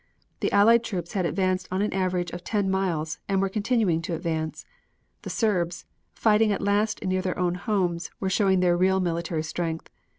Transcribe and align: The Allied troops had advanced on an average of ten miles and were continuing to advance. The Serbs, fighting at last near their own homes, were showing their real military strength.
The 0.39 0.51
Allied 0.51 0.83
troops 0.83 1.13
had 1.13 1.27
advanced 1.27 1.67
on 1.69 1.83
an 1.83 1.93
average 1.93 2.31
of 2.31 2.43
ten 2.43 2.71
miles 2.71 3.19
and 3.29 3.39
were 3.39 3.49
continuing 3.49 4.01
to 4.01 4.15
advance. 4.15 4.65
The 5.21 5.29
Serbs, 5.29 5.85
fighting 6.15 6.51
at 6.51 6.59
last 6.63 7.05
near 7.05 7.21
their 7.21 7.37
own 7.37 7.53
homes, 7.53 8.09
were 8.19 8.27
showing 8.27 8.61
their 8.61 8.75
real 8.75 8.99
military 8.99 9.43
strength. 9.43 9.91